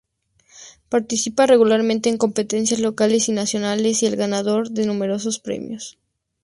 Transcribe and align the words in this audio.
Participa 0.89 1.45
regularmente 1.45 2.09
en 2.09 2.17
competencias 2.17 2.79
locales 2.79 3.29
y 3.29 3.33
nacionales 3.33 4.01
y 4.01 4.07
es 4.07 4.11
el 4.11 4.17
ganador 4.17 4.71
de 4.71 4.87
numerosos 4.87 5.37
premios. 5.39 5.99